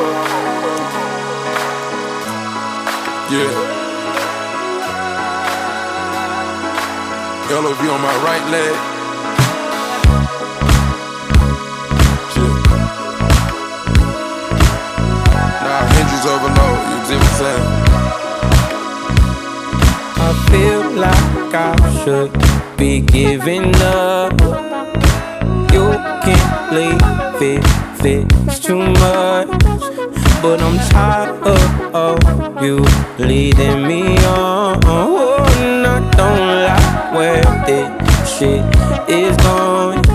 Yeah. 3.32 3.75
LOV 7.50 7.80
on 7.89 8.02
my 8.02 8.16
right 8.26 8.46
leg. 8.50 8.76
Nah, 15.64 15.86
hinges 15.93 16.26
overload, 16.26 16.80
you 16.89 16.98
see 17.06 17.16
what 17.16 17.28
I'm 17.28 17.36
saying? 17.38 17.68
I 20.18 20.30
feel 20.50 20.84
like 21.06 21.54
I 21.54 21.74
should 22.04 22.32
be 22.78 22.91
giving 23.02 23.76
up. 23.76 24.34
You 25.72 25.86
can't 26.26 26.74
leave 26.74 27.41
it, 27.41 27.64
it's 28.04 28.60
too 28.60 28.80
much. 28.80 29.50
But 30.41 30.62
I'm 30.62 30.78
tired 30.89 31.41
of 31.93 32.18
you 32.64 32.86
leading 33.20 33.88
me 33.88 34.18
on. 34.26 34.64
Like 37.16 37.45
where 37.45 37.66
this 37.66 38.38
shit 38.38 38.63
is 39.09 39.36
going. 39.38 40.05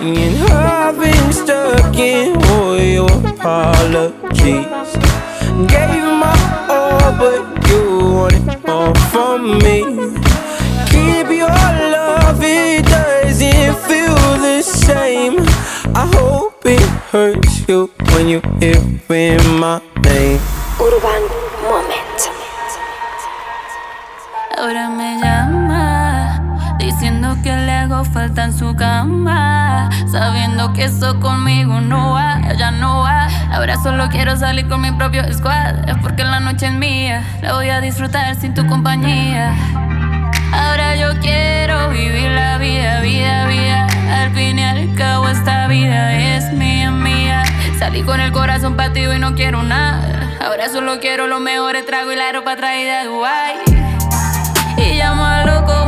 And 0.00 0.52
I've 0.52 0.98
been 0.98 1.32
stuck 1.32 1.96
in 1.96 2.36
all 2.44 2.78
your 2.78 3.10
apologies. 3.26 4.66
Gave 5.66 6.04
my 6.22 6.36
all, 6.68 7.12
but 7.18 7.42
you 7.68 7.82
wanted 8.14 8.66
more 8.66 8.94
from 9.10 9.58
me. 9.58 9.78
Keep 10.90 11.28
your 11.30 11.48
love, 11.48 12.40
it 12.42 12.84
doesn't 12.84 13.74
feel 13.88 14.16
the 14.46 14.62
same. 14.62 15.36
I 15.94 16.06
hope 16.14 16.64
it 16.64 16.80
hurts 17.12 17.68
you 17.68 17.90
when 18.12 18.28
you 18.28 18.40
hear 18.60 18.80
my 19.58 19.80
name. 20.04 20.40
Urban 20.80 21.22
Moment. 21.62 22.20
Ahora 24.56 24.88
me 24.90 25.20
llama, 25.22 25.57
diciendo 26.88 27.36
que 27.42 27.54
le 27.54 27.72
hago 27.72 28.02
falta 28.02 28.44
en 28.44 28.56
su 28.56 28.74
cama. 28.74 29.90
Sabiendo 30.10 30.72
que 30.72 30.84
eso 30.84 31.20
conmigo 31.20 31.82
no 31.82 32.12
va, 32.12 32.40
ya 32.56 32.70
no 32.70 33.00
va. 33.00 33.28
Ahora 33.52 33.76
solo 33.82 34.08
quiero 34.08 34.36
salir 34.36 34.66
con 34.68 34.80
mi 34.80 34.90
propio 34.92 35.22
squad. 35.30 35.86
Es 35.86 35.98
porque 35.98 36.24
la 36.24 36.40
noche 36.40 36.66
es 36.66 36.72
mía, 36.72 37.22
la 37.42 37.52
voy 37.52 37.68
a 37.68 37.82
disfrutar 37.82 38.34
sin 38.36 38.54
tu 38.54 38.66
compañía. 38.66 39.54
Ahora 40.50 40.96
yo 40.96 41.20
quiero 41.20 41.90
vivir 41.90 42.30
la 42.30 42.56
vida, 42.56 43.00
vida, 43.00 43.46
vida. 43.46 43.86
Al 44.22 44.30
fin 44.32 44.58
y 44.58 44.64
al 44.64 44.94
cabo 44.94 45.28
esta 45.28 45.66
vida 45.66 46.14
es 46.14 46.50
mía, 46.54 46.90
mía. 46.90 47.42
Salí 47.78 48.02
con 48.02 48.18
el 48.18 48.32
corazón 48.32 48.76
partido 48.76 49.14
y 49.14 49.18
no 49.18 49.34
quiero 49.34 49.62
nada. 49.62 50.00
Ahora 50.42 50.70
solo 50.70 51.00
quiero 51.00 51.26
los 51.26 51.40
mejores 51.42 51.84
tragos 51.84 52.14
y 52.14 52.16
la 52.16 52.32
ropa 52.32 52.56
traída 52.56 53.00
de 53.00 53.08
Dubai. 53.08 53.56
Y 54.78 54.96
llámalo 54.96 55.64
como 55.64 55.87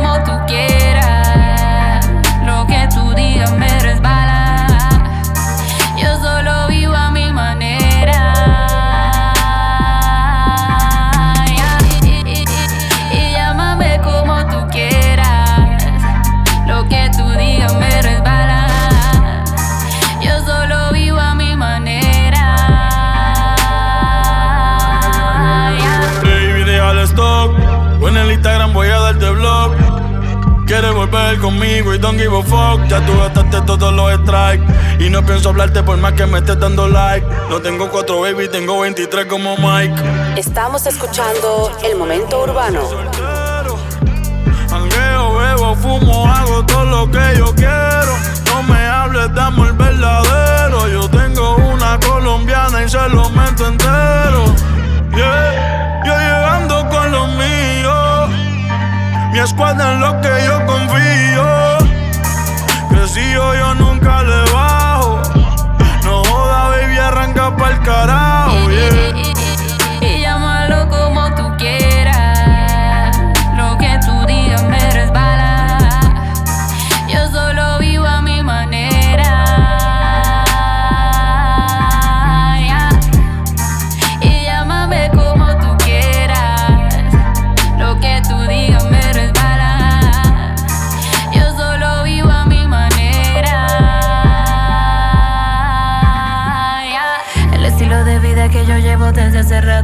volver 31.31 31.39
conmigo 31.39 31.93
y 31.93 31.97
don't 31.97 32.17
give 32.19 32.35
a 32.35 32.43
fuck. 32.43 32.87
Ya 32.87 33.05
tú 33.05 33.17
gastaste 33.17 33.61
todos 33.61 33.93
los 33.93 34.13
strikes. 34.21 34.65
Y 34.99 35.09
no 35.09 35.25
pienso 35.25 35.49
hablarte 35.49 35.83
por 35.83 35.97
más 35.97 36.13
que 36.13 36.25
me 36.25 36.39
estés 36.39 36.59
dando 36.59 36.87
like. 36.87 37.25
No 37.49 37.61
tengo 37.61 37.89
cuatro 37.89 38.21
baby, 38.21 38.47
tengo 38.49 38.79
23 38.79 39.25
como 39.25 39.55
Mike. 39.57 39.95
Estamos 40.37 40.85
escuchando 40.85 41.71
El 41.83 41.97
Momento 41.97 42.43
Urbano. 42.43 42.81
Angueo, 44.71 45.35
bebo, 45.35 45.75
fumo, 45.75 46.27
hago 46.27 46.65
todo 46.65 46.85
lo 46.85 47.11
que 47.11 47.37
yo 47.37 47.53
quiero. 47.55 48.17
No 48.45 48.63
me 48.63 48.85
hables 48.85 49.33
de 49.33 49.41
amor 49.41 49.73
verdadero. 49.75 50.87
Yo 50.87 51.09
tengo 51.09 51.55
una 51.55 51.99
colombiana 51.99 52.83
y 52.83 52.89
se 52.89 53.09
lo 53.09 53.29
meto 53.29 53.67
entero. 53.67 54.45
Yeah, 55.15 55.70
Escuadra 59.43 59.93
en 59.93 60.01
lo 60.01 60.21
que 60.21 60.29
yo 60.45 60.65
confío. 60.67 61.77
Crecido, 62.89 63.55
yo 63.55 63.73
nunca 63.73 64.21
le 64.21 64.51
bajo. 64.51 65.19
No 66.03 66.23
joda, 66.25 66.69
baby, 66.69 66.97
arranca 66.97 67.55
pa'l 67.57 67.81
carajo. 67.81 68.69
Yeah. 68.69 69.30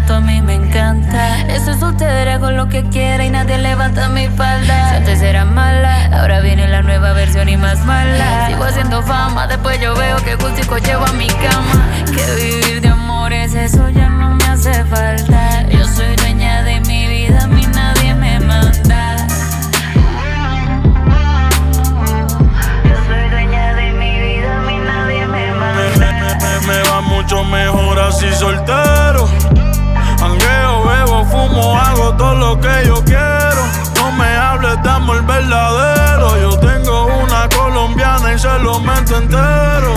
A 0.09 0.19
mí 0.19 0.41
me 0.41 0.55
encanta. 0.55 1.41
Estoy 1.47 1.77
soltera, 1.77 2.35
hago 2.35 2.51
lo 2.51 2.67
que 2.69 2.83
quiera 2.83 3.25
y 3.25 3.29
nadie 3.29 3.57
levanta 3.57 4.07
mi 4.09 4.27
falda. 4.27 4.89
Si 4.89 4.95
antes 4.97 5.21
era 5.21 5.43
mala, 5.43 6.05
ahora 6.13 6.39
viene 6.41 6.67
la 6.67 6.81
nueva 6.81 7.13
versión 7.13 7.49
y 7.49 7.57
más 7.57 7.83
mala. 7.85 8.47
Sigo 8.47 8.63
haciendo 8.63 9.01
fama, 9.03 9.47
después 9.47 9.79
yo 9.81 9.95
veo 9.95 10.17
que 10.17 10.35
gustico 10.35 10.77
llevo 10.77 11.05
a 11.05 11.13
mi 11.13 11.27
cama. 11.27 11.87
Que 12.05 12.35
vivir 12.35 12.81
de 12.81 12.89
amores, 12.89 13.53
eso 13.53 13.89
ya 13.89 14.09
no 14.09 14.35
me 14.35 14.45
hace 14.45 14.85
falta. 14.85 15.63
Yo 15.69 15.85
soy 15.85 16.15
dueña 16.15 16.63
de 16.63 16.79
mi 16.81 17.07
vida, 17.07 17.43
a 17.43 17.47
mí 17.47 17.65
nadie 17.73 18.13
me 18.13 18.39
manda. 18.39 19.27
Me 26.67 26.81
va 26.89 26.99
mucho 26.99 27.45
mejor 27.45 27.97
así 27.97 28.29
soltero. 28.33 29.06
Fumo, 31.57 31.75
hago 31.75 32.13
todo 32.13 32.35
lo 32.35 32.59
que 32.59 32.85
yo 32.85 33.03
quiero. 33.03 33.65
No 33.95 34.11
me 34.11 34.27
hables 34.27 34.81
de 34.83 34.89
amor 34.89 35.25
verdadero. 35.25 36.37
Yo 36.39 36.59
tengo 36.59 37.05
una 37.05 37.49
colombiana 37.49 38.33
y 38.33 38.39
se 38.39 38.59
lo 38.59 38.79
meto 38.79 39.17
entero. 39.17 39.93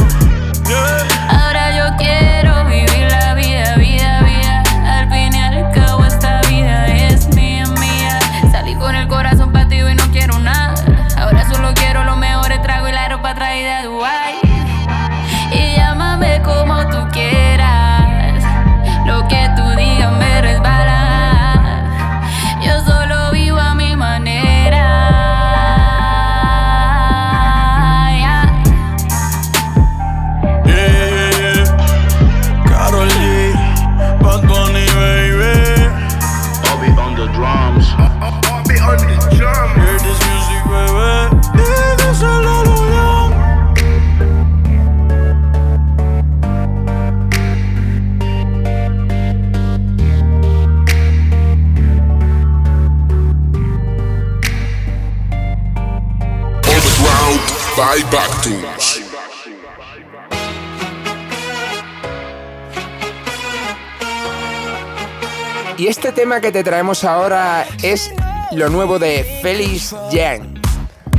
Este 65.90 66.12
tema 66.12 66.40
que 66.40 66.52
te 66.52 66.62
traemos 66.62 67.02
ahora 67.02 67.66
es 67.82 68.12
lo 68.52 68.68
nuevo 68.68 69.00
de 69.00 69.40
Felix 69.42 69.92
Jan. 70.12 70.60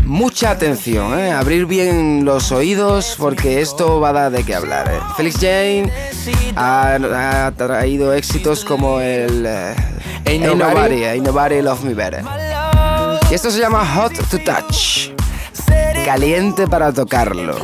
Mucha 0.06 0.52
atención, 0.52 1.20
¿eh? 1.20 1.34
abrir 1.34 1.66
bien 1.66 2.24
los 2.24 2.54
oídos 2.54 3.16
porque 3.18 3.60
esto 3.60 4.00
va 4.00 4.10
a 4.10 4.14
dar 4.14 4.32
de 4.32 4.46
qué 4.46 4.56
hablar. 4.56 4.90
¿eh? 4.90 4.98
Felix 5.18 5.36
Jane 5.42 5.92
ha, 6.56 7.46
ha 7.46 7.52
traído 7.52 8.14
éxitos 8.14 8.64
como 8.64 9.02
el 9.02 9.46
eh, 9.46 9.76
Ain't 10.26 10.46
Ain't 10.46 10.46
Nobody. 10.46 10.74
Nobody, 10.74 11.04
Ain't 11.04 11.28
Nobody 11.28 11.62
Love 11.62 11.84
Me 11.84 11.94
Better. 11.94 12.24
Y 13.30 13.34
esto 13.34 13.52
se 13.52 13.60
llama 13.60 13.86
Hot 13.86 14.14
to 14.30 14.38
Touch, 14.40 15.10
caliente 16.06 16.66
para 16.66 16.94
tocarlo. 16.94 17.58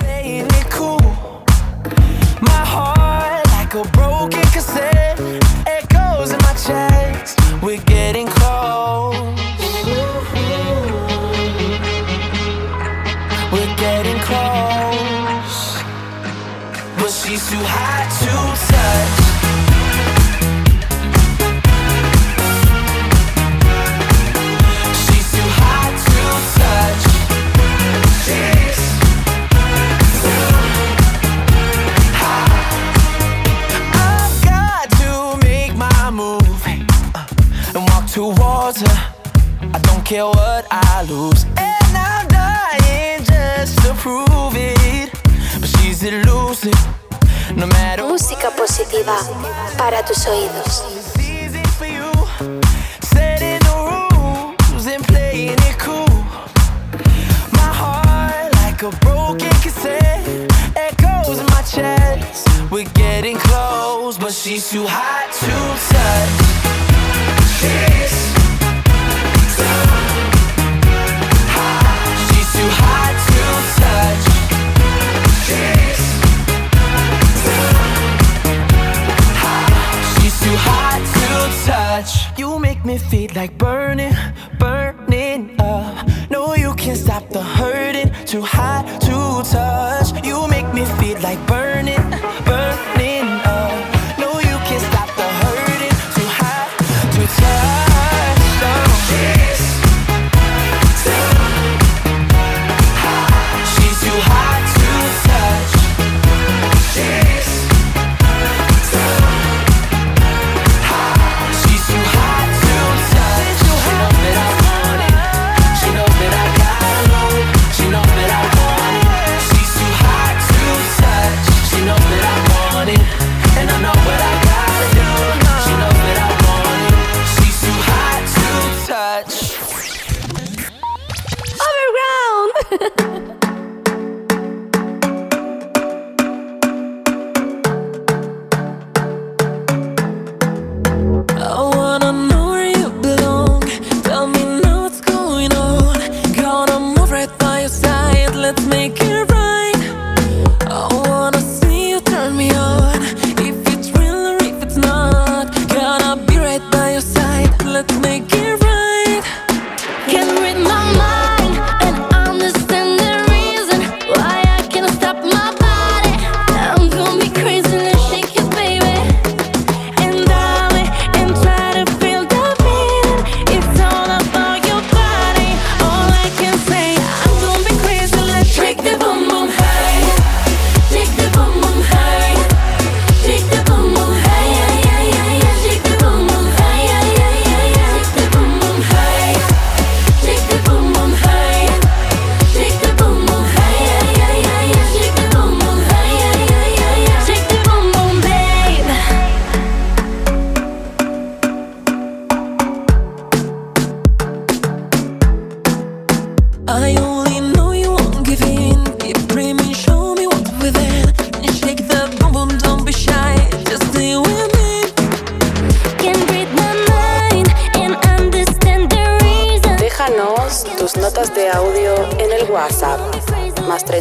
Para 49.78 50.04
tus 50.04 50.26
oídos. 50.28 50.97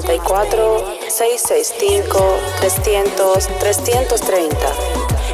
44 0.02 0.84
665 1.08 2.40
300 2.60 3.48
330. 3.60 5.25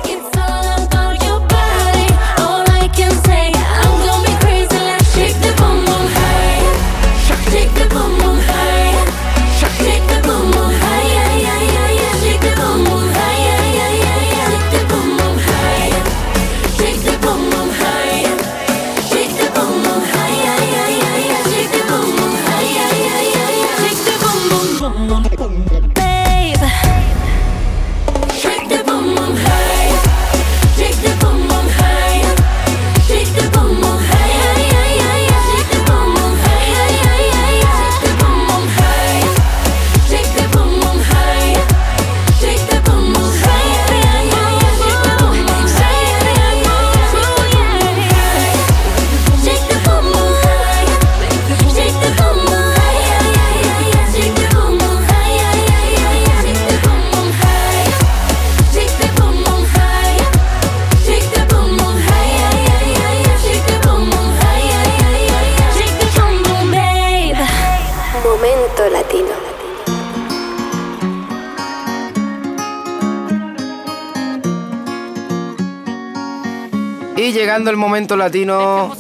El 77.71 77.77
momento 77.77 78.17
latino, 78.17 78.93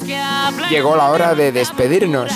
llegó 0.70 0.96
la 0.96 1.10
hora 1.10 1.34
de 1.34 1.52
despedirnos. 1.52 2.30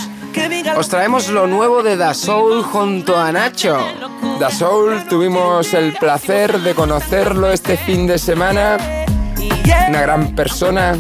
Os 0.77 0.89
traemos 0.89 1.29
lo 1.29 1.47
nuevo 1.47 1.83
de 1.83 1.97
Da 1.97 2.15
Soul 2.15 2.63
junto 2.63 3.17
a 3.17 3.31
Nacho. 3.33 3.79
Da 4.41 4.51
Soul, 4.51 5.05
tuvimos 5.09 5.73
el 5.73 5.95
placer 5.95 6.61
de 6.61 6.75
conocerlo 6.75 7.51
este 7.53 7.77
fin 7.77 8.07
de 8.07 8.19
semana. 8.19 8.77
Una 9.89 10.01
gran 10.01 10.35
persona. 10.35 10.97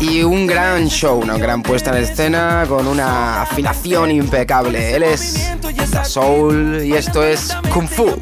Y 0.00 0.22
un 0.22 0.46
gran 0.46 0.86
show, 0.88 1.18
una 1.18 1.36
gran 1.38 1.62
puesta 1.62 1.90
en 1.90 2.04
escena 2.04 2.64
con 2.68 2.86
una 2.86 3.42
afinación 3.42 4.10
impecable. 4.10 4.94
Él 4.94 5.02
es 5.02 5.50
Da 5.90 6.04
Soul 6.04 6.82
y 6.84 6.92
esto 6.92 7.22
es 7.22 7.56
Kung 7.72 7.88
Fu. 7.88 8.16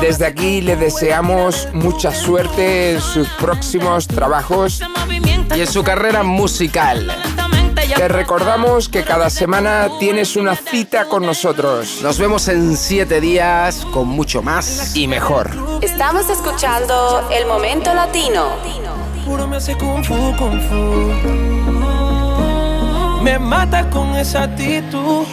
Desde 0.00 0.26
aquí 0.26 0.60
le 0.60 0.76
deseamos 0.76 1.68
mucha 1.72 2.12
suerte 2.12 2.92
en 2.92 3.00
sus 3.00 3.28
próximos 3.30 4.06
trabajos 4.06 4.82
y 5.54 5.60
en 5.60 5.66
su 5.66 5.82
carrera 5.82 6.22
musical. 6.22 7.10
Te 7.96 8.08
recordamos 8.08 8.88
que 8.88 9.02
cada 9.02 9.30
semana 9.30 9.88
tienes 10.00 10.36
una 10.36 10.56
cita 10.56 11.04
con 11.04 11.24
nosotros. 11.24 12.00
Nos 12.02 12.18
vemos 12.18 12.48
en 12.48 12.76
siete 12.76 13.20
días 13.20 13.84
con 13.92 14.08
mucho 14.08 14.42
más 14.42 14.96
y 14.96 15.06
mejor. 15.06 15.50
Estamos 15.82 16.28
escuchando 16.28 17.28
El 17.30 17.46
Momento 17.46 17.94
Latino. 17.94 18.48
Puro 19.24 19.46
me 19.46 19.56
hace 19.56 19.76
kung 19.76 20.04
fu, 20.04 20.34
kung 20.36 20.60
fu. 20.68 21.12
Me 23.22 23.38
mata 23.38 23.88
con 23.90 24.16
esa 24.16 24.42
actitud 24.44 25.26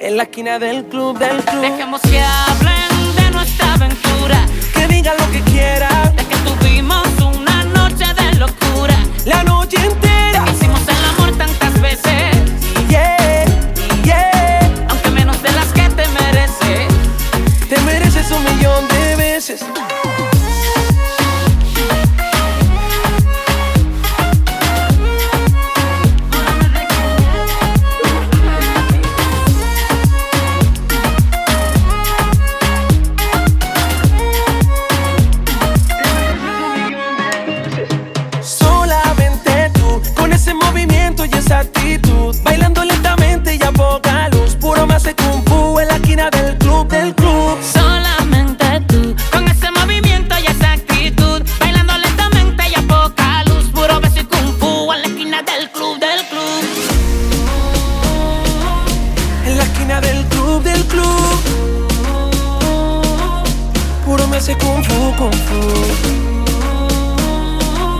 en 0.00 0.16
la 0.16 0.24
esquina 0.24 0.58
del 0.58 0.84
club 0.86 1.18
del 1.18 1.36
club. 1.44 1.60
Dejemos 1.60 2.00
que 2.02 2.20
hablen 2.20 3.14
de 3.16 3.30
nuestra 3.30 3.74
aventura. 3.74 4.46
Que 4.74 4.86
digan 4.88 5.14
lo 5.18 5.30
que 5.30 5.40
quieran. 5.42 6.16
De 6.16 6.24
que 6.24 6.36
tuvimos 6.38 7.06
una 7.20 7.64
noche 7.64 8.06
de 8.14 8.38
locura. 8.38 8.96
La 9.26 9.44
noche 9.44 9.76
entera. 9.76 10.09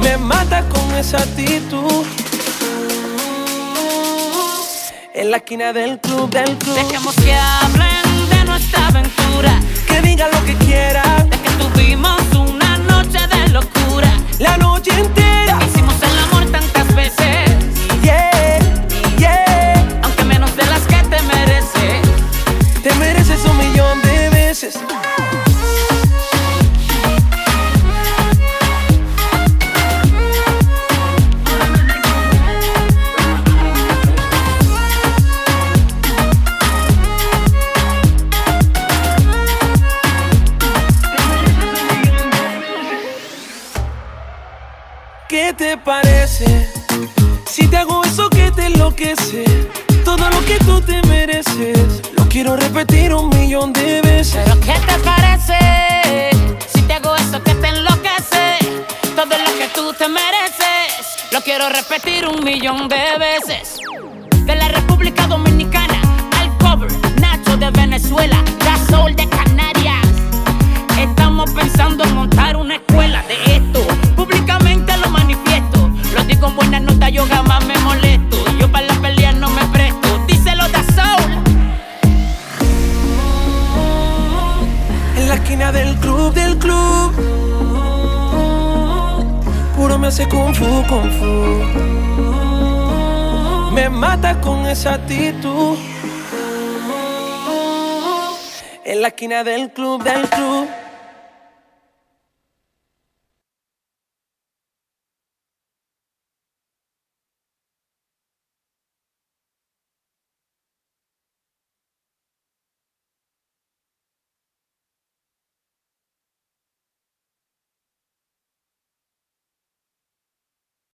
Me 0.02 0.16
mata 0.16 0.62
con 0.68 0.94
esa 0.94 1.18
actitud. 1.18 2.04
En 5.14 5.30
la 5.30 5.38
esquina 5.38 5.72
del 5.72 5.98
club, 5.98 6.30
del 6.30 6.56
club. 6.56 6.74
Dejemos 6.74 7.14
que 7.16 7.34
hablen. 7.34 8.09